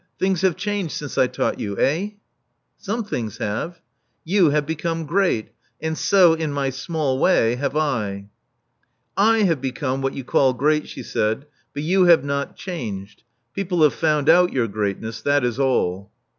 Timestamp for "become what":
9.61-10.15